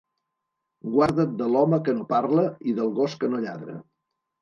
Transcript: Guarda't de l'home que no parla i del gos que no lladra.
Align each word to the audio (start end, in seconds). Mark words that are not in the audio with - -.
Guarda't 0.95 1.35
de 1.43 1.51
l'home 1.55 1.81
que 1.89 1.97
no 1.99 2.09
parla 2.17 2.49
i 2.73 2.77
del 2.83 2.93
gos 3.01 3.21
que 3.23 3.33
no 3.35 3.47
lladra. 3.49 3.81